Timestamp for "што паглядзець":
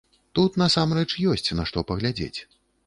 1.73-2.37